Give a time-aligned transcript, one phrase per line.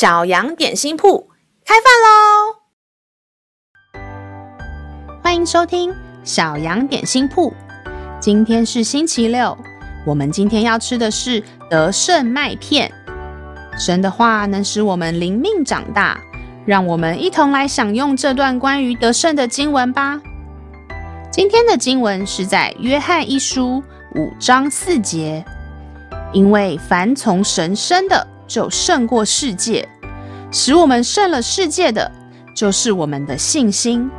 [0.00, 1.28] 小羊点心铺
[1.62, 1.84] 开饭
[3.92, 4.00] 喽！
[5.22, 5.94] 欢迎收听
[6.24, 7.52] 小羊点心铺。
[8.18, 9.54] 今天是星期六，
[10.06, 12.90] 我们今天要吃的是得胜麦片。
[13.78, 16.18] 神的话能使我们灵命长大，
[16.64, 20.18] 让我们一同来享用这段关于得胜的经文吧。
[21.30, 25.44] 今天的经文是在约翰一书五章四节。
[26.32, 29.84] 因为凡从神生的，就胜过世界；
[30.50, 32.10] 使我们胜了世界的，
[32.54, 34.10] 就是我们的信心。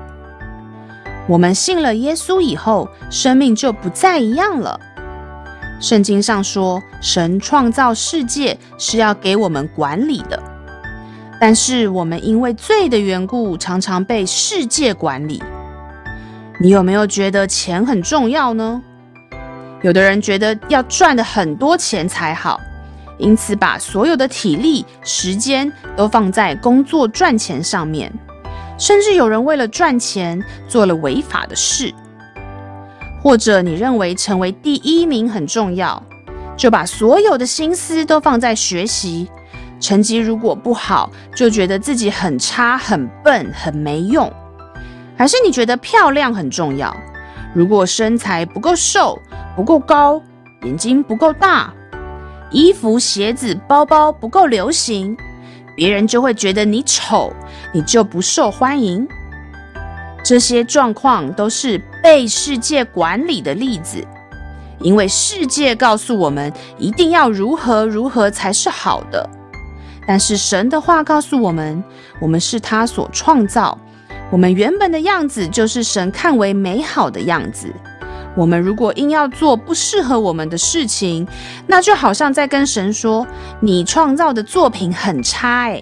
[1.27, 4.80] 我们信了耶稣以后，生命就不再一样了。
[5.80, 10.41] 圣经上说，神创造世界是要给我们管理的，
[11.40, 15.41] 但是我们因为罪的缘故，常常被世界管理。
[16.59, 18.82] 你有没有觉得钱很重要呢？
[19.82, 22.62] 有的人觉得要赚的很多钱才好，
[23.17, 28.12] 因此把所有的体力、时间都放在工作赚钱上面，
[28.77, 31.93] 甚至有人为了赚钱做了违法的事。
[33.21, 36.01] 或者你认为成为第一名很重要，
[36.57, 39.29] 就把所有的心思都放在学习，
[39.79, 44.32] 成绩如果不好，就觉得自己很差、很笨、很没用。
[45.15, 46.95] 还是你觉得漂亮很重要，
[47.54, 49.20] 如果身材不够瘦，
[49.55, 50.20] 不够高，
[50.63, 51.71] 眼睛不够大，
[52.52, 55.16] 衣服、鞋子、包包不够流行，
[55.76, 57.34] 别人就会觉得你丑，
[57.74, 59.07] 你就不受欢迎。
[60.24, 64.06] 这些状况都是被世界管理的例子，
[64.79, 69.28] 因为世界告诉我们一定要如何如何才是好的，
[70.06, 71.84] 但是神的话告诉我们，
[72.19, 73.78] 我们是他所创造，
[74.29, 77.74] 我们原本的样子就是神看为美好的样子。
[78.35, 81.28] 我们如果硬要做不适合我们的事情，
[81.68, 83.28] 那就好像在跟神说
[83.59, 85.81] ：“你创造的作品很差。”哎，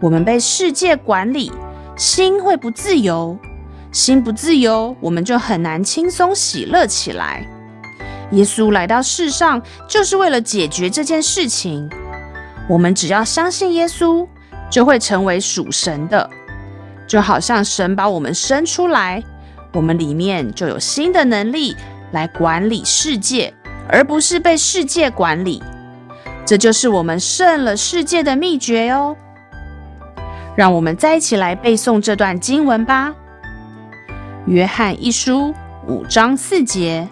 [0.00, 1.50] 我们被世界管理，
[1.96, 3.36] 心会不自由，
[3.90, 7.44] 心不自由，我们就很难轻松喜乐起来。
[8.30, 11.88] 耶稣来到世上，就是为了解决这件事情。
[12.68, 14.26] 我们只要相信耶稣，
[14.70, 16.30] 就会成为属神的，
[17.06, 19.22] 就好像神把我们生出来。
[19.74, 21.76] 我们里面就有新的能力
[22.12, 23.52] 来管理世界，
[23.88, 25.60] 而不是被世界管理。
[26.46, 29.16] 这就是我们胜了世界的秘诀哟。
[30.54, 33.12] 让我们再一起来背诵这段经文吧。
[34.46, 35.52] 约翰一书
[35.88, 37.08] 五章四节，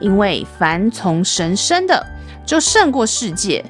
[0.00, 2.06] 因为凡从神生的，
[2.44, 3.64] 就胜过世界；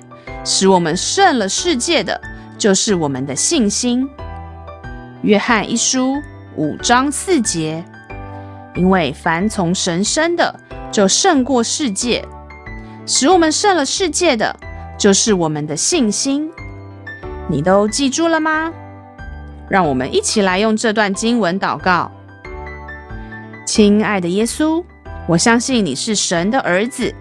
[0.44, 2.20] 使我们胜了世界的，
[2.58, 4.08] 就是我们的信心。
[5.22, 6.16] 约翰一书
[6.56, 7.84] 五章四节。
[8.80, 10.58] 因为凡从神生的，
[10.90, 12.22] 就胜过世界；
[13.04, 14.56] 使我们胜了世界的，
[14.98, 16.50] 就是我们的信心。
[17.46, 18.72] 你都记住了吗？
[19.68, 22.10] 让我们一起来用这段经文祷告。
[23.66, 24.82] 亲爱的耶稣，
[25.28, 27.14] 我相信你是神的儿子，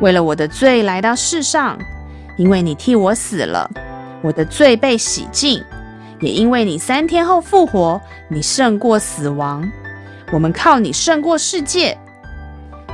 [0.00, 1.78] 为了我的罪来到世上，
[2.36, 3.70] 因为你替我死了，
[4.20, 5.62] 我的罪被洗净，
[6.18, 9.64] 也因为你三天后复活，你胜过死亡。
[10.30, 11.96] 我们靠你胜过世界，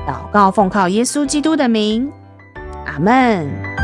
[0.06, 2.10] 祷告奉靠耶稣基督的名，
[2.86, 3.83] 阿门。